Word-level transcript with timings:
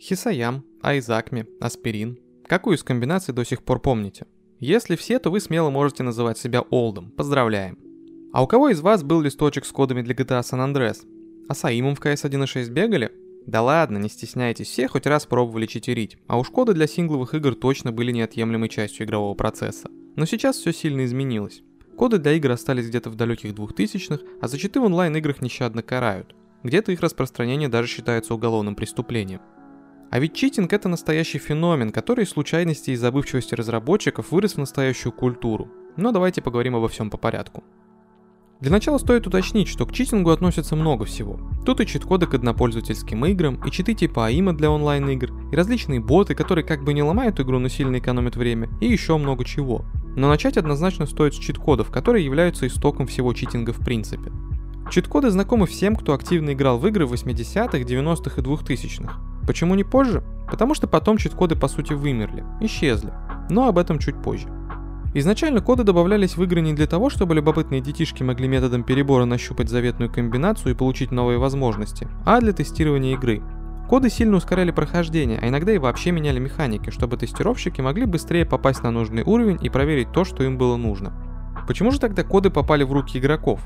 Хисаям, 0.00 0.64
Айзакми, 0.80 1.46
Аспирин. 1.60 2.18
Какую 2.46 2.78
из 2.78 2.82
комбинаций 2.82 3.34
до 3.34 3.44
сих 3.44 3.62
пор 3.62 3.80
помните? 3.80 4.24
Если 4.58 4.96
все, 4.96 5.18
то 5.18 5.30
вы 5.30 5.40
смело 5.40 5.68
можете 5.68 6.02
называть 6.02 6.38
себя 6.38 6.62
олдом. 6.62 7.10
Поздравляем. 7.10 7.78
А 8.32 8.42
у 8.42 8.46
кого 8.46 8.70
из 8.70 8.80
вас 8.80 9.02
был 9.02 9.20
листочек 9.20 9.66
с 9.66 9.72
кодами 9.72 10.00
для 10.00 10.14
GTA 10.14 10.40
San 10.40 10.66
Andreas? 10.66 11.06
А 11.50 11.54
Саимом 11.54 11.96
в 11.96 12.00
CS 12.00 12.30
1.6 12.30 12.70
бегали? 12.70 13.12
Да 13.46 13.60
ладно, 13.60 13.98
не 13.98 14.08
стесняйтесь, 14.08 14.68
все 14.68 14.88
хоть 14.88 15.06
раз 15.06 15.26
пробовали 15.26 15.66
читерить, 15.66 16.16
а 16.26 16.38
уж 16.38 16.48
коды 16.48 16.72
для 16.72 16.86
сингловых 16.86 17.34
игр 17.34 17.54
точно 17.54 17.92
были 17.92 18.10
неотъемлемой 18.10 18.70
частью 18.70 19.04
игрового 19.04 19.34
процесса. 19.34 19.90
Но 20.16 20.24
сейчас 20.24 20.56
все 20.56 20.72
сильно 20.72 21.04
изменилось. 21.04 21.62
Коды 21.98 22.16
для 22.16 22.32
игр 22.32 22.52
остались 22.52 22.88
где-то 22.88 23.10
в 23.10 23.16
далеких 23.16 23.52
2000-х, 23.52 24.24
а 24.40 24.48
за 24.48 24.56
читы 24.56 24.80
в 24.80 24.84
онлайн-играх 24.84 25.42
нещадно 25.42 25.82
карают. 25.82 26.34
Где-то 26.62 26.90
их 26.90 27.00
распространение 27.00 27.68
даже 27.68 27.88
считается 27.88 28.32
уголовным 28.32 28.74
преступлением. 28.74 29.40
А 30.10 30.18
ведь 30.18 30.34
читинг 30.34 30.72
это 30.72 30.88
настоящий 30.88 31.38
феномен, 31.38 31.90
который 31.90 32.24
из 32.24 32.30
случайности 32.30 32.90
и 32.90 32.96
забывчивости 32.96 33.54
разработчиков 33.54 34.32
вырос 34.32 34.54
в 34.54 34.58
настоящую 34.58 35.12
культуру. 35.12 35.68
Но 35.96 36.10
давайте 36.10 36.42
поговорим 36.42 36.74
обо 36.74 36.88
всем 36.88 37.10
по 37.10 37.16
порядку. 37.16 37.62
Для 38.60 38.72
начала 38.72 38.98
стоит 38.98 39.26
уточнить, 39.26 39.68
что 39.68 39.86
к 39.86 39.92
читингу 39.92 40.30
относится 40.30 40.76
много 40.76 41.06
всего. 41.06 41.38
Тут 41.64 41.80
и 41.80 41.86
чит-коды 41.86 42.26
к 42.26 42.34
однопользовательским 42.34 43.24
играм, 43.24 43.58
и 43.64 43.70
читы 43.70 43.94
типа 43.94 44.26
АИМа 44.26 44.52
для 44.52 44.70
онлайн-игр, 44.70 45.30
и 45.50 45.56
различные 45.56 46.00
боты, 46.00 46.34
которые 46.34 46.64
как 46.64 46.84
бы 46.84 46.92
не 46.92 47.02
ломают 47.02 47.40
игру, 47.40 47.58
но 47.58 47.68
сильно 47.68 47.98
экономят 47.98 48.36
время, 48.36 48.68
и 48.80 48.86
еще 48.86 49.16
много 49.16 49.44
чего. 49.44 49.86
Но 50.16 50.28
начать 50.28 50.58
однозначно 50.58 51.06
стоит 51.06 51.34
с 51.34 51.38
чит-кодов, 51.38 51.90
которые 51.90 52.24
являются 52.24 52.66
истоком 52.66 53.06
всего 53.06 53.32
читинга 53.32 53.72
в 53.72 53.78
принципе. 53.78 54.30
Чит-коды 54.90 55.30
знакомы 55.30 55.66
всем, 55.66 55.94
кто 55.94 56.12
активно 56.12 56.52
играл 56.52 56.78
в 56.78 56.86
игры 56.86 57.06
в 57.06 57.14
80-х, 57.14 57.78
90-х 57.78 58.40
и 58.40 58.44
2000-х. 58.44 59.29
Почему 59.50 59.74
не 59.74 59.82
позже? 59.82 60.22
Потому 60.48 60.74
что 60.74 60.86
потом 60.86 61.16
чит-коды 61.16 61.56
по 61.56 61.66
сути 61.66 61.92
вымерли, 61.92 62.44
исчезли. 62.60 63.12
Но 63.48 63.66
об 63.66 63.78
этом 63.78 63.98
чуть 63.98 64.14
позже. 64.22 64.46
Изначально 65.12 65.60
коды 65.60 65.82
добавлялись 65.82 66.36
в 66.36 66.42
игры 66.44 66.60
не 66.60 66.72
для 66.72 66.86
того, 66.86 67.10
чтобы 67.10 67.34
любопытные 67.34 67.80
детишки 67.80 68.22
могли 68.22 68.46
методом 68.46 68.84
перебора 68.84 69.24
нащупать 69.24 69.68
заветную 69.68 70.08
комбинацию 70.08 70.72
и 70.72 70.76
получить 70.76 71.10
новые 71.10 71.40
возможности, 71.40 72.06
а 72.24 72.38
для 72.38 72.52
тестирования 72.52 73.14
игры. 73.14 73.42
Коды 73.88 74.08
сильно 74.08 74.36
ускоряли 74.36 74.70
прохождение, 74.70 75.40
а 75.42 75.48
иногда 75.48 75.72
и 75.72 75.78
вообще 75.78 76.12
меняли 76.12 76.38
механики, 76.38 76.90
чтобы 76.90 77.16
тестировщики 77.16 77.80
могли 77.80 78.04
быстрее 78.04 78.46
попасть 78.46 78.84
на 78.84 78.92
нужный 78.92 79.24
уровень 79.24 79.58
и 79.60 79.68
проверить 79.68 80.12
то, 80.12 80.22
что 80.22 80.44
им 80.44 80.58
было 80.58 80.76
нужно. 80.76 81.12
Почему 81.66 81.90
же 81.90 81.98
тогда 81.98 82.22
коды 82.22 82.50
попали 82.50 82.84
в 82.84 82.92
руки 82.92 83.18
игроков? 83.18 83.60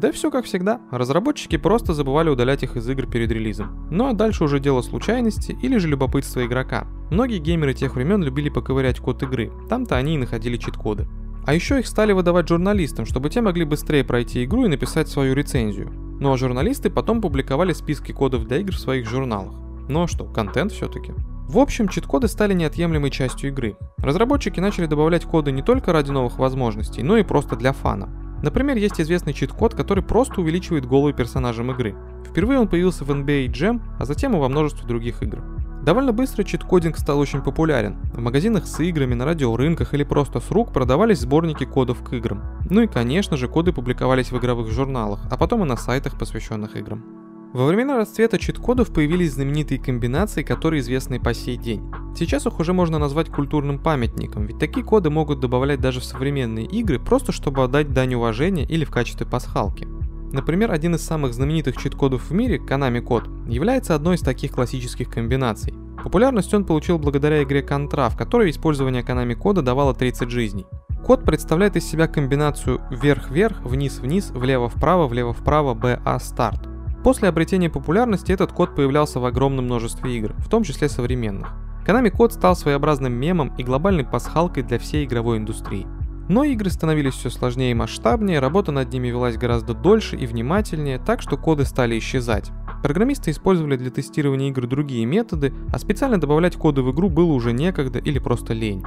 Да 0.00 0.10
все 0.10 0.30
как 0.30 0.46
всегда, 0.46 0.80
разработчики 0.90 1.56
просто 1.58 1.92
забывали 1.92 2.30
удалять 2.30 2.62
их 2.62 2.76
из 2.76 2.88
игр 2.88 3.06
перед 3.06 3.30
релизом. 3.30 3.86
Ну 3.90 4.08
а 4.08 4.14
дальше 4.14 4.44
уже 4.44 4.58
дело 4.58 4.80
случайности 4.80 5.56
или 5.62 5.76
же 5.76 5.88
любопытства 5.88 6.44
игрока. 6.44 6.86
Многие 7.10 7.38
геймеры 7.38 7.74
тех 7.74 7.94
времен 7.94 8.22
любили 8.22 8.48
поковырять 8.48 9.00
код 9.00 9.22
игры, 9.22 9.52
там-то 9.68 9.96
они 9.96 10.14
и 10.14 10.18
находили 10.18 10.56
чит-коды. 10.56 11.06
А 11.44 11.54
еще 11.54 11.78
их 11.78 11.86
стали 11.86 12.12
выдавать 12.12 12.48
журналистам, 12.48 13.04
чтобы 13.04 13.28
те 13.28 13.42
могли 13.42 13.64
быстрее 13.64 14.02
пройти 14.02 14.44
игру 14.44 14.64
и 14.64 14.68
написать 14.68 15.08
свою 15.08 15.34
рецензию. 15.34 15.90
Ну 16.20 16.32
а 16.32 16.38
журналисты 16.38 16.88
потом 16.88 17.20
публиковали 17.20 17.72
списки 17.72 18.12
кодов 18.12 18.46
для 18.46 18.58
игр 18.58 18.72
в 18.72 18.78
своих 18.78 19.08
журналах. 19.08 19.54
Ну 19.88 20.04
а 20.04 20.08
что, 20.08 20.24
контент 20.24 20.72
все-таки. 20.72 21.12
В 21.48 21.58
общем, 21.58 21.88
чит-коды 21.88 22.28
стали 22.28 22.54
неотъемлемой 22.54 23.10
частью 23.10 23.50
игры. 23.50 23.76
Разработчики 23.98 24.58
начали 24.58 24.86
добавлять 24.86 25.26
коды 25.26 25.52
не 25.52 25.60
только 25.60 25.92
ради 25.92 26.10
новых 26.10 26.38
возможностей, 26.38 27.02
но 27.02 27.18
и 27.18 27.24
просто 27.24 27.56
для 27.56 27.72
фана. 27.72 28.08
Например, 28.42 28.76
есть 28.76 29.00
известный 29.00 29.32
чит-код, 29.32 29.74
который 29.74 30.02
просто 30.02 30.40
увеличивает 30.40 30.86
головы 30.86 31.12
персонажам 31.12 31.70
игры. 31.70 31.94
Впервые 32.28 32.58
он 32.58 32.68
появился 32.68 33.04
в 33.04 33.10
NBA 33.10 33.46
Jam, 33.48 33.80
а 33.98 34.04
затем 34.04 34.34
и 34.34 34.38
во 34.38 34.48
множестве 34.48 34.86
других 34.86 35.22
игр. 35.22 35.42
Довольно 35.82 36.12
быстро 36.12 36.44
чит-кодинг 36.44 36.96
стал 36.96 37.18
очень 37.18 37.42
популярен. 37.42 37.96
В 38.12 38.20
магазинах 38.20 38.66
с 38.66 38.80
играми, 38.80 39.14
на 39.14 39.24
радиорынках 39.24 39.94
или 39.94 40.04
просто 40.04 40.38
с 40.38 40.50
рук 40.50 40.72
продавались 40.72 41.20
сборники 41.20 41.64
кодов 41.64 42.04
к 42.04 42.12
играм. 42.12 42.42
Ну 42.70 42.82
и 42.82 42.86
конечно 42.86 43.36
же 43.36 43.48
коды 43.48 43.72
публиковались 43.72 44.30
в 44.30 44.38
игровых 44.38 44.70
журналах, 44.70 45.20
а 45.30 45.36
потом 45.36 45.64
и 45.64 45.66
на 45.66 45.76
сайтах, 45.76 46.18
посвященных 46.18 46.76
играм. 46.76 47.04
Во 47.52 47.66
времена 47.66 47.96
расцвета 47.96 48.38
чит-кодов 48.38 48.92
появились 48.92 49.34
знаменитые 49.34 49.80
комбинации, 49.80 50.42
которые 50.42 50.80
известны 50.80 51.20
по 51.20 51.34
сей 51.34 51.56
день. 51.56 51.82
Сейчас 52.14 52.46
их 52.46 52.60
уже 52.60 52.72
можно 52.72 52.98
назвать 52.98 53.30
культурным 53.30 53.78
памятником, 53.78 54.46
ведь 54.46 54.58
такие 54.58 54.84
коды 54.84 55.10
могут 55.10 55.40
добавлять 55.40 55.80
даже 55.80 56.00
в 56.00 56.04
современные 56.04 56.66
игры, 56.66 56.98
просто 56.98 57.32
чтобы 57.32 57.64
отдать 57.64 57.92
дань 57.92 58.14
уважения 58.14 58.64
или 58.64 58.84
в 58.84 58.90
качестве 58.90 59.26
пасхалки. 59.26 59.88
Например, 60.32 60.70
один 60.70 60.94
из 60.94 61.02
самых 61.02 61.34
знаменитых 61.34 61.76
чит-кодов 61.76 62.30
в 62.30 62.32
мире, 62.32 62.58
Konami 62.58 63.00
код, 63.00 63.28
является 63.46 63.94
одной 63.94 64.16
из 64.16 64.20
таких 64.20 64.52
классических 64.52 65.10
комбинаций. 65.10 65.74
Популярность 66.02 66.52
он 66.54 66.64
получил 66.64 66.98
благодаря 66.98 67.42
игре 67.42 67.60
Contra, 67.60 68.10
в 68.10 68.16
которой 68.16 68.50
использование 68.50 69.02
Konami 69.02 69.34
кода 69.34 69.62
давало 69.62 69.94
30 69.94 70.30
жизней. 70.30 70.66
Код 71.04 71.24
представляет 71.24 71.76
из 71.76 71.84
себя 71.84 72.08
комбинацию 72.08 72.80
вверх-вверх, 72.90 73.60
вниз-вниз, 73.62 74.30
влево-вправо, 74.30 75.06
влево-вправо, 75.06 75.74
BA 75.74 76.20
старт. 76.20 76.68
После 77.04 77.28
обретения 77.28 77.68
популярности 77.68 78.32
этот 78.32 78.52
код 78.52 78.74
появлялся 78.74 79.18
в 79.18 79.24
огромном 79.24 79.64
множестве 79.64 80.16
игр, 80.16 80.34
в 80.38 80.48
том 80.48 80.62
числе 80.62 80.88
современных. 80.88 81.52
Konami 81.86 82.10
код 82.10 82.32
стал 82.32 82.54
своеобразным 82.54 83.12
мемом 83.12 83.52
и 83.58 83.64
глобальной 83.64 84.04
пасхалкой 84.04 84.62
для 84.62 84.78
всей 84.78 85.04
игровой 85.04 85.38
индустрии. 85.38 85.86
Но 86.28 86.44
игры 86.44 86.70
становились 86.70 87.14
все 87.14 87.30
сложнее 87.30 87.72
и 87.72 87.74
масштабнее, 87.74 88.38
работа 88.38 88.70
над 88.70 88.92
ними 88.92 89.08
велась 89.08 89.36
гораздо 89.36 89.74
дольше 89.74 90.16
и 90.16 90.26
внимательнее, 90.26 90.98
так 90.98 91.20
что 91.20 91.36
коды 91.36 91.64
стали 91.64 91.98
исчезать. 91.98 92.50
Программисты 92.82 93.32
использовали 93.32 93.76
для 93.76 93.90
тестирования 93.90 94.48
игр 94.48 94.66
другие 94.66 95.04
методы, 95.04 95.52
а 95.72 95.78
специально 95.78 96.20
добавлять 96.20 96.56
коды 96.56 96.82
в 96.82 96.92
игру 96.92 97.08
было 97.08 97.32
уже 97.32 97.52
некогда 97.52 97.98
или 97.98 98.18
просто 98.18 98.54
лень. 98.54 98.84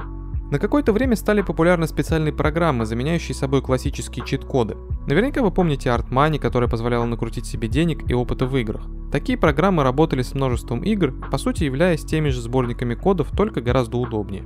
На 0.50 0.60
какое-то 0.60 0.92
время 0.92 1.16
стали 1.16 1.42
популярны 1.42 1.88
специальные 1.88 2.32
программы, 2.32 2.86
заменяющие 2.86 3.34
собой 3.34 3.62
классические 3.62 4.24
чит-коды. 4.24 4.76
Наверняка 5.08 5.42
вы 5.42 5.50
помните 5.50 5.88
Art 5.88 6.08
Money, 6.08 6.38
которая 6.38 6.70
позволяла 6.70 7.04
накрутить 7.04 7.46
себе 7.46 7.66
денег 7.66 8.08
и 8.08 8.14
опыта 8.14 8.46
в 8.46 8.56
играх. 8.56 8.86
Такие 9.10 9.36
программы 9.36 9.82
работали 9.82 10.22
с 10.22 10.34
множеством 10.34 10.82
игр, 10.84 11.12
по 11.30 11.38
сути 11.38 11.64
являясь 11.64 12.04
теми 12.04 12.28
же 12.28 12.40
сборниками 12.40 12.94
кодов, 12.94 13.30
только 13.36 13.60
гораздо 13.60 13.96
удобнее. 13.96 14.44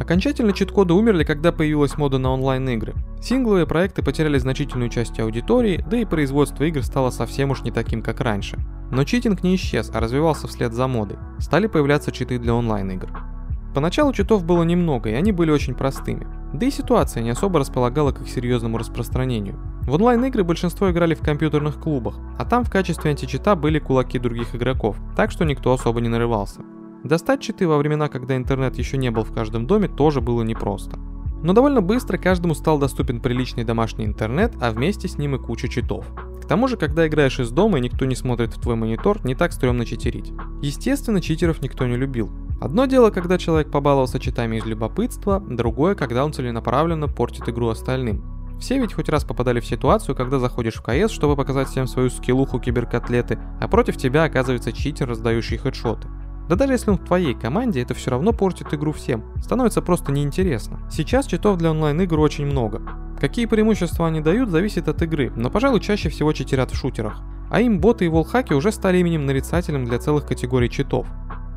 Окончательно 0.00 0.54
чит-коды 0.54 0.94
умерли, 0.94 1.22
когда 1.22 1.52
появилась 1.52 1.98
мода 1.98 2.16
на 2.16 2.32
онлайн-игры. 2.32 2.94
Сингловые 3.20 3.66
проекты 3.66 4.02
потеряли 4.02 4.38
значительную 4.38 4.88
часть 4.88 5.20
аудитории, 5.20 5.84
да 5.88 5.98
и 5.98 6.06
производство 6.06 6.64
игр 6.64 6.82
стало 6.82 7.10
совсем 7.10 7.50
уж 7.50 7.62
не 7.62 7.70
таким, 7.70 8.02
как 8.02 8.20
раньше. 8.20 8.58
Но 8.90 9.04
читинг 9.04 9.42
не 9.42 9.54
исчез, 9.56 9.90
а 9.92 10.00
развивался 10.00 10.48
вслед 10.48 10.72
за 10.72 10.86
модой. 10.88 11.18
Стали 11.38 11.66
появляться 11.66 12.10
читы 12.10 12.38
для 12.38 12.54
онлайн-игр. 12.54 13.31
Поначалу 13.74 14.12
читов 14.12 14.44
было 14.44 14.62
немного, 14.64 15.10
и 15.10 15.14
они 15.14 15.32
были 15.32 15.50
очень 15.50 15.74
простыми. 15.74 16.26
Да 16.52 16.66
и 16.66 16.70
ситуация 16.70 17.22
не 17.22 17.30
особо 17.30 17.58
располагала 17.58 18.12
к 18.12 18.20
их 18.20 18.28
серьезному 18.28 18.76
распространению. 18.78 19.58
В 19.82 19.94
онлайн-игры 19.94 20.44
большинство 20.44 20.90
играли 20.90 21.14
в 21.14 21.20
компьютерных 21.20 21.80
клубах, 21.80 22.16
а 22.38 22.44
там 22.44 22.64
в 22.64 22.70
качестве 22.70 23.10
античита 23.10 23.56
были 23.56 23.78
кулаки 23.78 24.18
других 24.18 24.54
игроков, 24.54 24.96
так 25.16 25.30
что 25.30 25.44
никто 25.44 25.72
особо 25.72 26.00
не 26.00 26.08
нарывался. 26.08 26.60
Достать 27.02 27.40
читы 27.40 27.66
во 27.66 27.78
времена, 27.78 28.08
когда 28.08 28.36
интернет 28.36 28.76
еще 28.78 28.96
не 28.96 29.10
был 29.10 29.24
в 29.24 29.32
каждом 29.32 29.66
доме, 29.66 29.88
тоже 29.88 30.20
было 30.20 30.42
непросто. 30.42 30.98
Но 31.42 31.52
довольно 31.52 31.80
быстро 31.80 32.18
каждому 32.18 32.54
стал 32.54 32.78
доступен 32.78 33.20
приличный 33.20 33.64
домашний 33.64 34.04
интернет, 34.04 34.54
а 34.60 34.70
вместе 34.70 35.08
с 35.08 35.18
ним 35.18 35.34
и 35.34 35.38
куча 35.38 35.68
читов. 35.68 36.06
К 36.40 36.46
тому 36.46 36.68
же, 36.68 36.76
когда 36.76 37.06
играешь 37.08 37.40
из 37.40 37.50
дома 37.50 37.78
и 37.78 37.80
никто 37.80 38.04
не 38.04 38.14
смотрит 38.14 38.54
в 38.54 38.60
твой 38.60 38.76
монитор, 38.76 39.24
не 39.24 39.34
так 39.34 39.52
стрёмно 39.52 39.84
читерить. 39.84 40.32
Естественно, 40.60 41.20
читеров 41.20 41.60
никто 41.62 41.86
не 41.86 41.96
любил. 41.96 42.30
Одно 42.62 42.86
дело, 42.86 43.10
когда 43.10 43.38
человек 43.38 43.72
побаловался 43.72 44.20
читами 44.20 44.54
из 44.54 44.64
любопытства, 44.64 45.40
другое, 45.40 45.96
когда 45.96 46.24
он 46.24 46.32
целенаправленно 46.32 47.08
портит 47.08 47.48
игру 47.48 47.66
остальным. 47.66 48.22
Все 48.60 48.78
ведь 48.78 48.92
хоть 48.92 49.08
раз 49.08 49.24
попадали 49.24 49.58
в 49.58 49.66
ситуацию, 49.66 50.14
когда 50.14 50.38
заходишь 50.38 50.76
в 50.76 50.82
КС, 50.82 51.10
чтобы 51.10 51.34
показать 51.34 51.66
всем 51.66 51.88
свою 51.88 52.08
скиллуху 52.08 52.60
киберкотлеты, 52.60 53.36
а 53.60 53.66
против 53.66 53.96
тебя 53.96 54.22
оказывается 54.22 54.70
читер, 54.70 55.08
раздающий 55.08 55.56
хедшоты. 55.56 56.06
Да 56.48 56.54
даже 56.54 56.74
если 56.74 56.90
он 56.90 56.98
в 56.98 57.04
твоей 57.04 57.34
команде, 57.34 57.82
это 57.82 57.94
все 57.94 58.12
равно 58.12 58.32
портит 58.32 58.72
игру 58.72 58.92
всем. 58.92 59.24
Становится 59.42 59.82
просто 59.82 60.12
неинтересно. 60.12 60.78
Сейчас 60.88 61.26
читов 61.26 61.58
для 61.58 61.72
онлайн-игр 61.72 62.20
очень 62.20 62.46
много. 62.46 62.80
Какие 63.18 63.46
преимущества 63.46 64.06
они 64.06 64.20
дают, 64.20 64.50
зависит 64.50 64.86
от 64.86 65.02
игры, 65.02 65.32
но, 65.34 65.50
пожалуй, 65.50 65.80
чаще 65.80 66.10
всего 66.10 66.32
читерят 66.32 66.70
в 66.70 66.76
шутерах. 66.76 67.22
А 67.50 67.60
им 67.60 67.80
боты 67.80 68.06
и 68.06 68.08
волхаки 68.08 68.54
уже 68.54 68.72
стали 68.72 68.98
именем 68.98 69.26
нарицателем 69.26 69.84
для 69.84 69.98
целых 69.98 70.26
категорий 70.26 70.70
читов. 70.70 71.06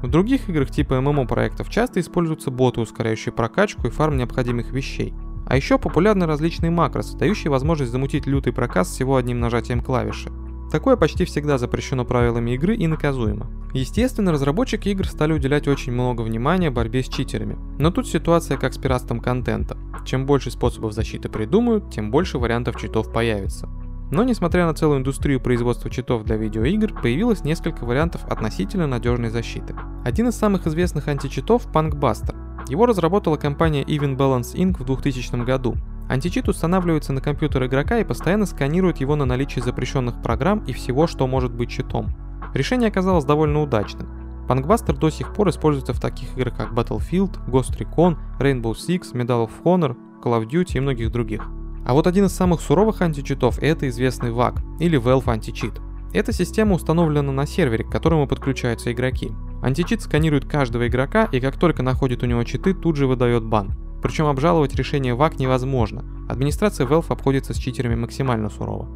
В 0.01 0.07
других 0.07 0.49
играх 0.49 0.71
типа 0.71 1.01
ММО 1.01 1.25
проектов 1.25 1.69
часто 1.69 1.99
используются 1.99 2.51
боты, 2.51 2.81
ускоряющие 2.81 3.33
прокачку 3.33 3.87
и 3.87 3.91
фарм 3.91 4.17
необходимых 4.17 4.71
вещей. 4.71 5.13
А 5.47 5.55
еще 5.55 5.77
популярны 5.77 6.25
различные 6.25 6.71
макросы, 6.71 7.17
дающие 7.17 7.51
возможность 7.51 7.91
замутить 7.91 8.25
лютый 8.25 8.53
проказ 8.53 8.89
всего 8.89 9.15
одним 9.15 9.39
нажатием 9.39 9.81
клавиши. 9.81 10.31
Такое 10.71 10.95
почти 10.95 11.25
всегда 11.25 11.57
запрещено 11.57 12.03
правилами 12.03 12.51
игры 12.51 12.75
и 12.75 12.87
наказуемо. 12.87 13.47
Естественно, 13.73 14.31
разработчики 14.31 14.89
игр 14.89 15.07
стали 15.07 15.33
уделять 15.33 15.67
очень 15.67 15.93
много 15.93 16.21
внимания 16.21 16.71
борьбе 16.71 17.03
с 17.03 17.07
читерами. 17.07 17.57
Но 17.77 17.91
тут 17.91 18.07
ситуация 18.07 18.57
как 18.57 18.73
с 18.73 18.77
пиратством 18.77 19.19
контента. 19.19 19.77
Чем 20.05 20.25
больше 20.25 20.51
способов 20.51 20.93
защиты 20.93 21.29
придумают, 21.29 21.91
тем 21.91 22.09
больше 22.11 22.39
вариантов 22.39 22.79
читов 22.79 23.11
появится. 23.13 23.69
Но 24.11 24.23
несмотря 24.23 24.65
на 24.65 24.73
целую 24.73 24.99
индустрию 24.99 25.41
производства 25.41 25.89
читов 25.89 26.23
для 26.23 26.37
видеоигр, 26.37 26.93
появилось 27.01 27.43
несколько 27.43 27.85
вариантов 27.85 28.23
относительно 28.29 28.87
надежной 28.87 29.29
защиты. 29.29 29.75
Один 30.03 30.27
из 30.27 30.35
самых 30.35 30.67
известных 30.67 31.07
античитов– 31.07 31.67
Punkbuster. 31.73 32.35
Его 32.67 32.85
разработала 32.85 33.37
компания 33.37 33.83
Even 33.83 34.15
Balance 34.15 34.55
Inc. 34.55 34.81
в 34.81 34.85
2000 34.85 35.43
году. 35.43 35.75
Античит 36.07 36.47
устанавливается 36.47 37.13
на 37.13 37.21
компьютер 37.21 37.65
игрока 37.65 37.97
и 37.97 38.03
постоянно 38.03 38.45
сканирует 38.45 38.97
его 38.97 39.15
на 39.15 39.25
наличие 39.25 39.63
запрещенных 39.63 40.21
программ 40.21 40.59
и 40.65 40.73
всего, 40.73 41.07
что 41.07 41.25
может 41.25 41.51
быть 41.51 41.71
читом. 41.71 42.07
Решение 42.53 42.89
оказалось 42.89 43.25
довольно 43.25 43.61
удачным. 43.61 44.07
Punkbuster 44.47 44.95
до 44.97 45.09
сих 45.09 45.33
пор 45.33 45.49
используется 45.49 45.93
в 45.93 45.99
таких 45.99 46.37
играх 46.37 46.55
как 46.55 46.73
Battlefield, 46.73 47.39
Ghost 47.47 47.77
Recon, 47.79 48.17
Rainbow 48.39 48.73
Six, 48.73 49.13
Medal 49.13 49.47
of 49.47 49.51
Honor, 49.63 49.95
Call 50.23 50.39
of 50.39 50.47
Duty 50.47 50.77
и 50.77 50.79
многих 50.79 51.11
других. 51.11 51.47
А 51.85 51.93
вот 51.93 52.07
один 52.07 52.25
из 52.25 52.33
самых 52.33 52.61
суровых 52.61 53.01
античитов– 53.01 53.59
это 53.61 53.87
известный 53.89 54.31
VAC, 54.31 54.57
или 54.79 54.99
Valve 54.99 55.25
Anti-Cheat. 55.25 55.79
Эта 56.13 56.31
система 56.31 56.73
установлена 56.73 57.31
на 57.31 57.45
сервере, 57.45 57.83
к 57.83 57.91
которому 57.91 58.27
подключаются 58.27 58.91
игроки. 58.91 59.31
Античит 59.61 60.01
сканирует 60.01 60.45
каждого 60.45 60.87
игрока 60.87 61.25
и 61.31 61.39
как 61.39 61.57
только 61.59 61.83
находит 61.83 62.23
у 62.23 62.25
него 62.25 62.43
читы, 62.43 62.73
тут 62.73 62.95
же 62.95 63.05
выдает 63.05 63.45
бан. 63.45 63.73
Причем 64.01 64.25
обжаловать 64.25 64.75
решение 64.75 65.13
ВАК 65.13 65.39
невозможно. 65.39 66.03
Администрация 66.27 66.87
Valve 66.87 67.07
обходится 67.09 67.53
с 67.53 67.57
читерами 67.57 67.95
максимально 67.95 68.49
сурово. 68.49 68.87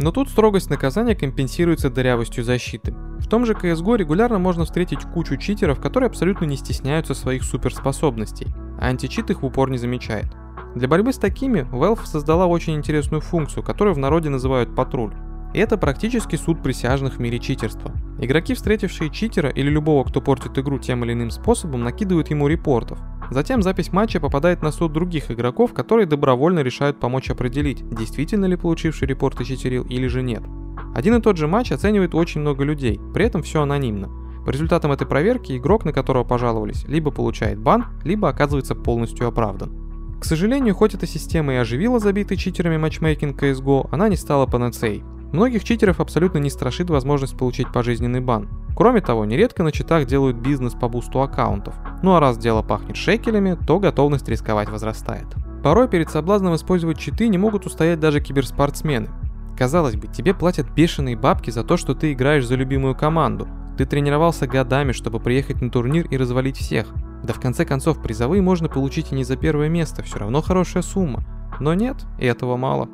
Но 0.00 0.10
тут 0.10 0.30
строгость 0.30 0.70
наказания 0.70 1.14
компенсируется 1.14 1.90
дырявостью 1.90 2.44
защиты. 2.44 2.94
В 3.18 3.28
том 3.28 3.44
же 3.44 3.52
CSGO 3.52 3.96
регулярно 3.98 4.38
можно 4.38 4.64
встретить 4.64 5.02
кучу 5.02 5.36
читеров, 5.36 5.80
которые 5.80 6.08
абсолютно 6.08 6.44
не 6.46 6.56
стесняются 6.56 7.14
своих 7.14 7.44
суперспособностей, 7.44 8.48
а 8.80 8.86
античит 8.86 9.30
их 9.30 9.42
в 9.42 9.46
упор 9.46 9.70
не 9.70 9.78
замечает. 9.78 10.26
Для 10.74 10.88
борьбы 10.88 11.12
с 11.12 11.18
такими 11.18 11.66
Valve 11.70 12.06
создала 12.06 12.46
очень 12.46 12.74
интересную 12.74 13.20
функцию, 13.20 13.62
которую 13.62 13.94
в 13.94 13.98
народе 13.98 14.30
называют 14.30 14.74
патруль. 14.74 15.12
И 15.52 15.58
это 15.58 15.76
практически 15.76 16.36
суд 16.36 16.62
присяжных 16.62 17.16
в 17.16 17.18
мире 17.20 17.38
читерства. 17.38 17.92
Игроки, 18.18 18.54
встретившие 18.54 19.10
читера 19.10 19.50
или 19.50 19.68
любого, 19.68 20.04
кто 20.04 20.22
портит 20.22 20.58
игру 20.58 20.78
тем 20.78 21.04
или 21.04 21.12
иным 21.12 21.30
способом, 21.30 21.82
накидывают 21.84 22.30
ему 22.30 22.48
репортов. 22.48 22.98
Затем 23.30 23.62
запись 23.62 23.92
матча 23.92 24.18
попадает 24.18 24.62
на 24.62 24.72
суд 24.72 24.92
других 24.92 25.30
игроков, 25.30 25.74
которые 25.74 26.06
добровольно 26.06 26.60
решают 26.60 27.00
помочь 27.00 27.30
определить, 27.30 27.86
действительно 27.90 28.46
ли 28.46 28.56
получивший 28.56 29.08
репорты 29.08 29.44
читерил 29.44 29.84
или 29.84 30.06
же 30.06 30.22
нет. 30.22 30.42
Один 30.94 31.16
и 31.16 31.20
тот 31.20 31.36
же 31.36 31.46
матч 31.46 31.70
оценивает 31.70 32.14
очень 32.14 32.40
много 32.40 32.64
людей, 32.64 32.98
при 33.12 33.26
этом 33.26 33.42
все 33.42 33.62
анонимно. 33.62 34.08
По 34.44 34.50
результатам 34.50 34.92
этой 34.92 35.06
проверки 35.06 35.56
игрок, 35.56 35.84
на 35.84 35.92
которого 35.92 36.24
пожаловались, 36.24 36.84
либо 36.88 37.10
получает 37.10 37.58
бан, 37.58 37.86
либо 38.04 38.28
оказывается 38.28 38.74
полностью 38.74 39.28
оправдан. 39.28 39.81
К 40.22 40.24
сожалению, 40.24 40.76
хоть 40.76 40.94
эта 40.94 41.04
система 41.04 41.54
и 41.54 41.56
оживила 41.56 41.98
забитый 41.98 42.36
читерами 42.36 42.76
матчмейкинг 42.76 43.42
CSGO, 43.42 43.88
она 43.90 44.08
не 44.08 44.14
стала 44.14 44.46
панацеей. 44.46 45.02
Многих 45.32 45.64
читеров 45.64 45.98
абсолютно 45.98 46.38
не 46.38 46.48
страшит 46.48 46.90
возможность 46.90 47.36
получить 47.36 47.72
пожизненный 47.72 48.20
бан. 48.20 48.48
Кроме 48.76 49.00
того, 49.00 49.24
нередко 49.24 49.64
на 49.64 49.72
читах 49.72 50.06
делают 50.06 50.36
бизнес 50.36 50.74
по 50.74 50.88
бусту 50.88 51.22
аккаунтов. 51.22 51.74
Ну 52.04 52.14
а 52.14 52.20
раз 52.20 52.38
дело 52.38 52.62
пахнет 52.62 52.96
шекелями, 52.96 53.58
то 53.66 53.80
готовность 53.80 54.28
рисковать 54.28 54.68
возрастает. 54.68 55.26
Порой 55.64 55.88
перед 55.88 56.08
соблазном 56.08 56.54
использовать 56.54 57.00
читы 57.00 57.26
не 57.26 57.36
могут 57.36 57.66
устоять 57.66 57.98
даже 57.98 58.20
киберспортсмены. 58.20 59.08
Казалось 59.58 59.96
бы, 59.96 60.06
тебе 60.06 60.34
платят 60.34 60.70
бешеные 60.70 61.16
бабки 61.16 61.50
за 61.50 61.64
то, 61.64 61.76
что 61.76 61.96
ты 61.96 62.12
играешь 62.12 62.46
за 62.46 62.54
любимую 62.54 62.94
команду. 62.94 63.48
Ты 63.76 63.86
тренировался 63.86 64.46
годами, 64.46 64.92
чтобы 64.92 65.18
приехать 65.18 65.60
на 65.60 65.68
турнир 65.68 66.06
и 66.06 66.16
развалить 66.16 66.58
всех. 66.58 66.94
Да 67.22 67.32
в 67.32 67.40
конце 67.40 67.64
концов, 67.64 68.02
призовые 68.02 68.42
можно 68.42 68.68
получить 68.68 69.12
и 69.12 69.14
не 69.14 69.24
за 69.24 69.36
первое 69.36 69.68
место, 69.68 70.02
все 70.02 70.18
равно 70.18 70.42
хорошая 70.42 70.82
сумма. 70.82 71.24
Но 71.60 71.74
нет, 71.74 71.96
и 72.18 72.26
этого 72.26 72.56
мало. 72.56 72.88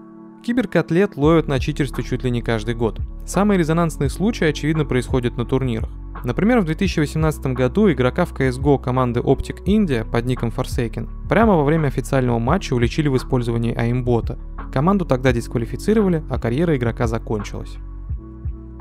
Киберкотлет 0.45 1.17
ловят 1.17 1.49
на 1.49 1.59
читерстве 1.59 2.05
чуть 2.05 2.25
ли 2.25 2.31
не 2.31 2.43
каждый 2.43 2.75
год. 2.75 3.01
Самые 3.27 3.59
резонансные 3.59 4.09
случаи, 4.09 4.47
очевидно, 4.47 4.85
происходят 4.85 5.37
на 5.37 5.45
турнирах. 5.45 5.91
Например, 6.25 6.61
в 6.61 6.65
2018 6.65 7.47
году 7.49 7.91
игрока 7.91 8.25
в 8.25 8.33
CSGO 8.33 8.81
команды 8.81 9.21
Optic 9.21 9.65
India 9.67 10.09
под 10.09 10.27
ником 10.27 10.49
Forsaken 10.51 11.09
прямо 11.29 11.57
во 11.57 11.65
время 11.65 11.89
официального 11.89 12.39
матча 12.39 12.75
уличили 12.75 13.09
в 13.09 13.17
использовании 13.17 13.75
аимбота. 13.75 14.39
Команду 14.73 15.05
тогда 15.05 15.33
дисквалифицировали, 15.33 16.25
а 16.29 16.39
карьера 16.39 16.77
игрока 16.77 17.07
закончилась. 17.07 17.79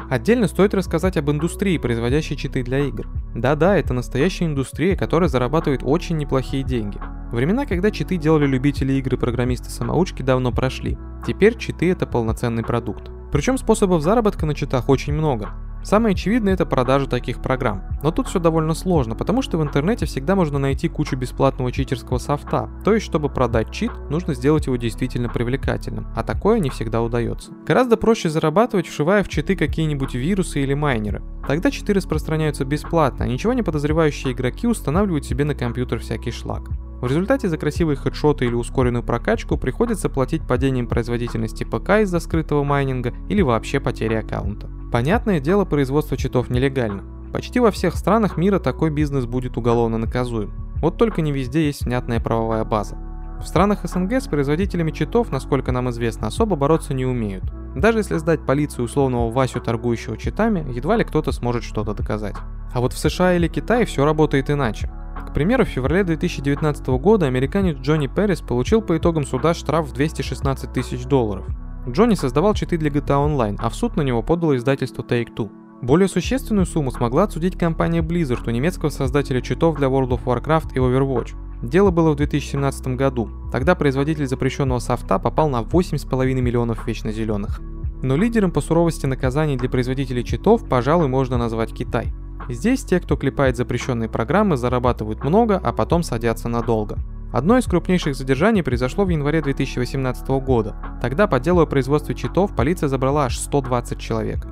Отдельно 0.09 0.47
стоит 0.47 0.73
рассказать 0.73 1.17
об 1.17 1.29
индустрии, 1.29 1.77
производящей 1.77 2.37
читы 2.37 2.63
для 2.63 2.79
игр. 2.79 3.07
Да-да, 3.35 3.75
это 3.75 3.93
настоящая 3.93 4.45
индустрия, 4.45 4.95
которая 4.95 5.27
зарабатывает 5.27 5.81
очень 5.83 6.17
неплохие 6.17 6.63
деньги. 6.63 6.97
Времена, 7.31 7.65
когда 7.65 7.91
читы 7.91 8.15
делали 8.15 8.47
любители 8.47 8.93
игр 8.93 9.15
и 9.15 9.17
программисты-самоучки, 9.17 10.21
давно 10.21 10.51
прошли. 10.53 10.97
Теперь 11.25 11.57
читы 11.57 11.91
это 11.91 12.07
полноценный 12.07 12.63
продукт. 12.63 13.11
Причем 13.33 13.57
способов 13.57 14.01
заработка 14.01 14.45
на 14.45 14.55
читах 14.55 14.87
очень 14.87 15.13
много. 15.13 15.49
Самое 15.87 16.11
очевидное 16.11 16.53
это 16.53 16.65
продажа 16.65 17.07
таких 17.07 17.41
программ. 17.41 17.81
Но 18.03 18.11
тут 18.11 18.27
все 18.27 18.41
довольно 18.41 18.73
сложно, 18.73 19.15
потому 19.15 19.41
что 19.41 19.57
в 19.57 19.63
интернете 19.63 20.05
всегда 20.05 20.35
можно 20.35 20.59
найти 20.59 20.89
кучу 20.89 21.15
бесплатного 21.15 21.71
читерского 21.71 22.17
софта. 22.17 22.69
То 22.83 22.93
есть, 22.93 23.05
чтобы 23.05 23.29
продать 23.29 23.71
чит, 23.71 23.93
нужно 24.09 24.33
сделать 24.33 24.65
его 24.65 24.75
действительно 24.75 25.29
привлекательным, 25.29 26.07
а 26.13 26.23
такое 26.23 26.59
не 26.59 26.69
всегда 26.69 27.01
удается. 27.01 27.53
Гораздо 27.65 27.95
проще 27.95 28.29
зарабатывать, 28.29 28.85
вшивая 28.85 29.23
в 29.23 29.29
читы 29.29 29.55
какие-нибудь 29.55 30.13
вирусы 30.13 30.59
или 30.59 30.73
майнеры. 30.73 31.23
Тогда 31.47 31.71
читы 31.71 31.93
распространяются 31.93 32.65
бесплатно, 32.65 33.23
а 33.23 33.29
ничего 33.29 33.53
не 33.53 33.63
подозревающие 33.63 34.33
игроки 34.33 34.67
устанавливают 34.67 35.23
себе 35.23 35.45
на 35.45 35.55
компьютер 35.55 35.99
всякий 35.99 36.31
шлак. 36.31 36.67
В 36.99 37.07
результате 37.07 37.47
за 37.47 37.57
красивые 37.57 37.95
хедшоты 37.95 38.43
или 38.43 38.55
ускоренную 38.55 39.03
прокачку 39.03 39.55
приходится 39.55 40.09
платить 40.09 40.45
падением 40.45 40.87
производительности 40.87 41.63
ПК 41.63 42.01
из-за 42.01 42.19
скрытого 42.19 42.65
майнинга 42.65 43.13
или 43.29 43.41
вообще 43.41 43.79
потери 43.79 44.15
аккаунта. 44.15 44.67
Понятное 44.91 45.41
дело, 45.41 45.65
производство 45.65 46.15
читов 46.15 46.49
нелегально. 46.49 47.03
Почти 47.33 47.59
во 47.59 47.71
всех 47.71 47.95
странах 47.95 48.37
мира 48.37 48.57
такой 48.57 48.89
бизнес 48.89 49.25
будет 49.25 49.57
уголовно 49.57 49.97
наказуем. 49.97 50.53
Вот 50.81 50.97
только 50.97 51.21
не 51.21 51.33
везде 51.33 51.65
есть 51.65 51.83
внятная 51.83 52.21
правовая 52.21 52.63
база. 52.63 52.97
В 53.41 53.45
странах 53.45 53.79
СНГ 53.83 54.13
с 54.13 54.27
производителями 54.27 54.91
читов, 54.91 55.31
насколько 55.31 55.71
нам 55.71 55.89
известно, 55.89 56.27
особо 56.27 56.55
бороться 56.55 56.93
не 56.93 57.05
умеют. 57.05 57.43
Даже 57.75 57.99
если 57.99 58.17
сдать 58.17 58.45
полицию 58.45 58.85
условного 58.85 59.29
Васю, 59.29 59.59
торгующего 59.59 60.17
читами, 60.17 60.65
едва 60.73 60.95
ли 60.95 61.03
кто-то 61.03 61.31
сможет 61.31 61.63
что-то 61.63 61.93
доказать. 61.93 62.35
А 62.73 62.79
вот 62.79 62.93
в 62.93 62.97
США 62.97 63.35
или 63.35 63.47
Китае 63.47 63.85
все 63.85 64.05
работает 64.05 64.49
иначе. 64.49 64.89
К 65.29 65.33
примеру, 65.33 65.65
в 65.65 65.69
феврале 65.69 66.05
2019 66.05 66.87
года 66.87 67.27
американец 67.27 67.77
Джонни 67.77 68.07
Перрис 68.07 68.41
получил 68.41 68.81
по 68.81 68.97
итогам 68.97 69.25
суда 69.25 69.53
штраф 69.53 69.87
в 69.87 69.93
216 69.93 70.71
тысяч 70.71 71.05
долларов. 71.05 71.45
Джонни 71.89 72.15
создавал 72.15 72.53
читы 72.53 72.77
для 72.77 72.89
GTA 72.89 73.25
Online, 73.27 73.55
а 73.59 73.69
в 73.69 73.75
суд 73.75 73.95
на 73.95 74.01
него 74.01 74.21
подало 74.21 74.57
издательство 74.57 75.03
Take-Two. 75.03 75.49
Более 75.81 76.07
существенную 76.07 76.65
сумму 76.65 76.91
смогла 76.91 77.23
отсудить 77.23 77.57
компания 77.57 78.01
Blizzard 78.01 78.47
у 78.47 78.51
немецкого 78.51 78.89
создателя 78.89 79.41
читов 79.41 79.77
для 79.77 79.87
World 79.87 80.09
of 80.09 80.23
Warcraft 80.25 80.73
и 80.73 80.79
Overwatch. 80.79 81.35
Дело 81.61 81.91
было 81.91 82.11
в 82.11 82.15
2017 82.15 82.87
году. 82.95 83.29
Тогда 83.51 83.73
производитель 83.73 84.27
запрещенного 84.27 84.79
софта 84.79 85.17
попал 85.17 85.49
на 85.49 85.61
8,5 85.61 86.33
миллионов 86.33 86.85
вечно 86.87 87.11
зеленых. 87.11 87.61
Но 88.03 88.17
лидером 88.17 88.51
по 88.51 88.59
суровости 88.59 89.05
наказаний 89.05 89.55
для 89.55 89.69
производителей 89.69 90.23
читов, 90.23 90.67
пожалуй, 90.67 91.07
можно 91.07 91.37
назвать 91.37 91.73
Китай. 91.73 92.13
Здесь 92.49 92.83
те, 92.83 92.99
кто 92.99 93.15
клепает 93.15 93.57
запрещенные 93.57 94.09
программы, 94.09 94.57
зарабатывают 94.57 95.23
много, 95.23 95.57
а 95.57 95.73
потом 95.73 96.03
садятся 96.03 96.49
надолго. 96.49 96.97
Одно 97.33 97.57
из 97.57 97.65
крупнейших 97.65 98.15
задержаний 98.15 98.61
произошло 98.61 99.03
в 99.03 99.09
январе 99.09 99.41
2018 99.41 100.27
года. 100.39 100.75
Тогда 101.01 101.27
по 101.27 101.39
делу 101.39 101.61
о 101.61 101.65
производстве 101.65 102.15
читов 102.15 102.55
полиция 102.55 102.87
забрала 102.87 103.25
аж 103.25 103.37
120 103.37 103.99
человек. 103.99 104.47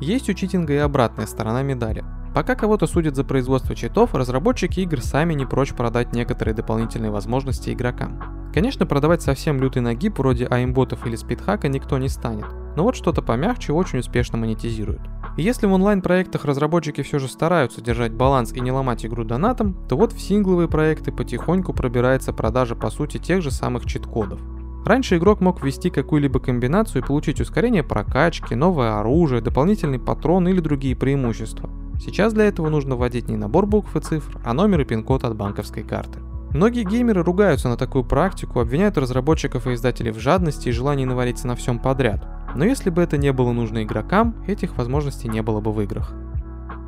Есть 0.00 0.30
у 0.30 0.32
читинга 0.32 0.72
и 0.72 0.78
обратная 0.78 1.26
сторона 1.26 1.62
медали. 1.62 2.02
Пока 2.34 2.54
кого-то 2.54 2.86
судят 2.86 3.16
за 3.16 3.24
производство 3.24 3.74
читов, 3.74 4.14
разработчики 4.14 4.80
игр 4.80 5.02
сами 5.02 5.34
не 5.34 5.44
прочь 5.44 5.74
продать 5.74 6.14
некоторые 6.14 6.54
дополнительные 6.54 7.10
возможности 7.10 7.70
игрокам. 7.70 8.50
Конечно, 8.54 8.86
продавать 8.86 9.20
совсем 9.20 9.60
лютый 9.60 9.82
нагиб 9.82 10.18
вроде 10.18 10.46
аимботов 10.46 11.06
или 11.06 11.16
спидхака 11.16 11.68
никто 11.68 11.98
не 11.98 12.08
станет, 12.08 12.46
но 12.76 12.84
вот 12.84 12.96
что-то 12.96 13.20
помягче 13.20 13.72
очень 13.72 13.98
успешно 13.98 14.38
монетизируют. 14.38 15.02
Если 15.40 15.66
в 15.66 15.72
онлайн-проектах 15.72 16.44
разработчики 16.44 17.00
все 17.00 17.18
же 17.18 17.26
стараются 17.26 17.80
держать 17.80 18.12
баланс 18.12 18.52
и 18.52 18.60
не 18.60 18.70
ломать 18.70 19.06
игру 19.06 19.24
донатом, 19.24 19.74
то 19.88 19.96
вот 19.96 20.12
в 20.12 20.20
сингловые 20.20 20.68
проекты 20.68 21.12
потихоньку 21.12 21.72
пробирается 21.72 22.34
продажа 22.34 22.76
по 22.76 22.90
сути 22.90 23.16
тех 23.16 23.40
же 23.40 23.50
самых 23.50 23.86
чит-кодов. 23.86 24.38
Раньше 24.84 25.16
игрок 25.16 25.40
мог 25.40 25.64
ввести 25.64 25.88
какую-либо 25.88 26.40
комбинацию 26.40 27.02
и 27.02 27.06
получить 27.06 27.40
ускорение 27.40 27.82
прокачки, 27.82 28.54
новое 28.54 28.98
оружие, 28.98 29.40
дополнительный 29.40 29.98
патрон 29.98 30.46
или 30.46 30.60
другие 30.60 30.94
преимущества. 30.94 31.70
Сейчас 31.98 32.34
для 32.34 32.44
этого 32.44 32.68
нужно 32.68 32.96
вводить 32.96 33.28
не 33.28 33.38
набор 33.38 33.64
букв 33.64 33.96
и 33.96 34.00
цифр, 34.00 34.38
а 34.44 34.52
номер 34.52 34.82
и 34.82 34.84
пин-код 34.84 35.24
от 35.24 35.36
банковской 35.36 35.84
карты. 35.84 36.18
Многие 36.50 36.84
геймеры 36.84 37.22
ругаются 37.22 37.70
на 37.70 37.78
такую 37.78 38.04
практику, 38.04 38.60
обвиняют 38.60 38.98
разработчиков 38.98 39.66
и 39.66 39.72
издателей 39.72 40.10
в 40.10 40.18
жадности 40.18 40.68
и 40.68 40.72
желании 40.72 41.06
навариться 41.06 41.46
на 41.46 41.56
всем 41.56 41.78
подряд. 41.78 42.26
Но 42.54 42.64
если 42.64 42.90
бы 42.90 43.02
это 43.02 43.16
не 43.16 43.32
было 43.32 43.52
нужно 43.52 43.82
игрокам, 43.82 44.34
этих 44.46 44.76
возможностей 44.76 45.28
не 45.28 45.42
было 45.42 45.60
бы 45.60 45.72
в 45.72 45.80
играх. 45.80 46.12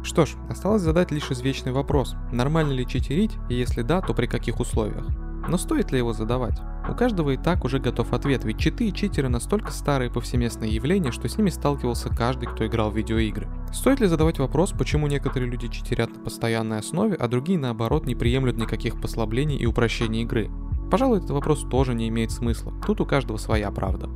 Что 0.02 0.26
ж, 0.26 0.30
осталось 0.50 0.82
задать 0.82 1.12
лишь 1.12 1.30
извечный 1.30 1.72
вопрос, 1.72 2.16
нормально 2.32 2.72
ли 2.72 2.86
читерить, 2.86 3.36
и 3.48 3.54
если 3.54 3.82
да, 3.82 4.00
то 4.00 4.14
при 4.14 4.26
каких 4.26 4.58
условиях. 4.58 5.06
Но 5.48 5.56
стоит 5.56 5.92
ли 5.92 5.98
его 5.98 6.12
задавать? 6.12 6.60
У 6.88 6.94
каждого 6.94 7.30
и 7.30 7.36
так 7.36 7.64
уже 7.64 7.78
готов 7.78 8.12
ответ, 8.12 8.44
ведь 8.44 8.58
читы 8.58 8.88
и 8.88 8.92
читеры 8.92 9.28
настолько 9.28 9.70
старые 9.70 10.10
повсеместные 10.10 10.74
явления, 10.74 11.12
что 11.12 11.28
с 11.28 11.36
ними 11.38 11.50
сталкивался 11.50 12.08
каждый, 12.08 12.46
кто 12.46 12.66
играл 12.66 12.90
в 12.90 12.96
видеоигры. 12.96 13.48
Стоит 13.72 14.00
ли 14.00 14.08
задавать 14.08 14.40
вопрос, 14.40 14.72
почему 14.72 15.06
некоторые 15.06 15.50
люди 15.50 15.68
читерят 15.68 16.10
на 16.16 16.24
постоянной 16.24 16.78
основе, 16.78 17.14
а 17.14 17.28
другие 17.28 17.58
наоборот 17.58 18.04
не 18.04 18.16
приемлют 18.16 18.56
никаких 18.56 19.00
послаблений 19.00 19.56
и 19.56 19.66
упрощений 19.66 20.22
игры? 20.22 20.50
Пожалуй, 20.90 21.18
этот 21.18 21.30
вопрос 21.30 21.64
тоже 21.70 21.94
не 21.94 22.08
имеет 22.08 22.32
смысла, 22.32 22.72
тут 22.84 23.00
у 23.00 23.06
каждого 23.06 23.36
своя 23.36 23.70
правда. 23.70 24.10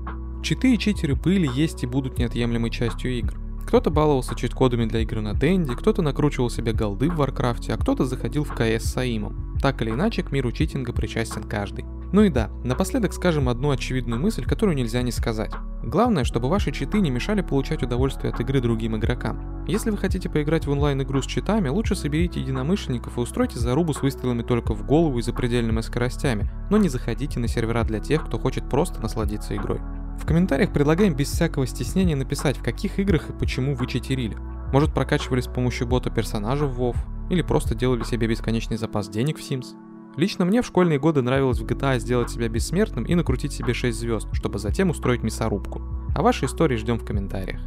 Читы 0.46 0.74
и 0.74 0.78
читеры 0.78 1.16
были, 1.16 1.50
есть 1.52 1.82
и 1.82 1.88
будут 1.88 2.18
неотъемлемой 2.18 2.70
частью 2.70 3.18
игр. 3.18 3.34
Кто-то 3.66 3.90
баловался 3.90 4.36
чит-кодами 4.36 4.84
для 4.84 5.00
игры 5.00 5.20
на 5.20 5.34
Денди, 5.34 5.74
кто-то 5.74 6.02
накручивал 6.02 6.50
себе 6.50 6.72
голды 6.72 7.10
в 7.10 7.16
Варкрафте, 7.16 7.74
а 7.74 7.76
кто-то 7.76 8.04
заходил 8.04 8.44
в 8.44 8.54
КС 8.54 8.84
с 8.84 8.92
аимом. 8.92 9.58
Так 9.60 9.82
или 9.82 9.90
иначе, 9.90 10.22
к 10.22 10.30
миру 10.30 10.52
читинга 10.52 10.92
причастен 10.92 11.42
каждый. 11.42 11.84
Ну 12.12 12.22
и 12.22 12.28
да, 12.28 12.48
напоследок 12.62 13.12
скажем 13.12 13.48
одну 13.48 13.70
очевидную 13.70 14.20
мысль, 14.20 14.44
которую 14.44 14.76
нельзя 14.76 15.02
не 15.02 15.10
сказать. 15.10 15.50
Главное, 15.82 16.22
чтобы 16.22 16.48
ваши 16.48 16.70
читы 16.70 17.00
не 17.00 17.10
мешали 17.10 17.40
получать 17.40 17.82
удовольствие 17.82 18.32
от 18.32 18.38
игры 18.38 18.60
другим 18.60 18.96
игрокам. 18.96 19.64
Если 19.66 19.90
вы 19.90 19.96
хотите 19.96 20.30
поиграть 20.30 20.68
в 20.68 20.70
онлайн-игру 20.70 21.22
с 21.22 21.26
читами, 21.26 21.70
лучше 21.70 21.96
соберите 21.96 22.38
единомышленников 22.38 23.18
и 23.18 23.20
устройте 23.20 23.58
зарубу 23.58 23.94
с 23.94 24.00
выстрелами 24.00 24.42
только 24.42 24.74
в 24.74 24.86
голову 24.86 25.18
и 25.18 25.22
запредельными 25.22 25.80
скоростями, 25.80 26.48
но 26.70 26.76
не 26.76 26.88
заходите 26.88 27.40
на 27.40 27.48
сервера 27.48 27.82
для 27.82 27.98
тех, 27.98 28.24
кто 28.24 28.38
хочет 28.38 28.70
просто 28.70 29.00
насладиться 29.00 29.56
игрой. 29.56 29.80
В 30.18 30.26
комментариях 30.26 30.72
предлагаем 30.72 31.14
без 31.14 31.30
всякого 31.30 31.66
стеснения 31.66 32.16
написать, 32.16 32.56
в 32.56 32.62
каких 32.62 32.98
играх 32.98 33.30
и 33.30 33.32
почему 33.32 33.74
вы 33.74 33.86
читерили. 33.86 34.36
Может 34.72 34.92
прокачивали 34.92 35.40
с 35.40 35.46
помощью 35.46 35.86
бота 35.86 36.10
персонажа 36.10 36.66
в 36.66 36.80
WoW, 36.80 36.96
или 37.30 37.42
просто 37.42 37.74
делали 37.74 38.04
себе 38.04 38.26
бесконечный 38.26 38.76
запас 38.76 39.08
денег 39.08 39.38
в 39.38 39.40
Sims. 39.40 39.74
Лично 40.16 40.44
мне 40.44 40.62
в 40.62 40.66
школьные 40.66 40.98
годы 40.98 41.22
нравилось 41.22 41.60
в 41.60 41.66
GTA 41.66 41.98
сделать 41.98 42.30
себя 42.30 42.48
бессмертным 42.48 43.04
и 43.04 43.14
накрутить 43.14 43.52
себе 43.52 43.74
6 43.74 43.98
звезд, 43.98 44.28
чтобы 44.32 44.58
затем 44.58 44.90
устроить 44.90 45.22
мясорубку. 45.22 45.82
А 46.14 46.22
ваши 46.22 46.46
истории 46.46 46.76
ждем 46.76 46.98
в 46.98 47.04
комментариях. 47.04 47.60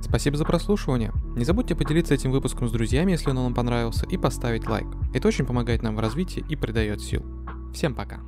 Спасибо 0.00 0.36
за 0.36 0.44
прослушивание. 0.44 1.12
Не 1.34 1.44
забудьте 1.44 1.74
поделиться 1.74 2.14
этим 2.14 2.30
выпуском 2.30 2.68
с 2.68 2.72
друзьями, 2.72 3.12
если 3.12 3.30
он 3.30 3.36
вам 3.36 3.54
понравился, 3.54 4.06
и 4.06 4.16
поставить 4.16 4.68
лайк. 4.68 4.86
Это 5.12 5.28
очень 5.28 5.44
помогает 5.44 5.82
нам 5.82 5.96
в 5.96 6.00
развитии 6.00 6.44
и 6.48 6.56
придает 6.56 7.02
сил. 7.02 7.22
Всем 7.74 7.94
пока. 7.94 8.20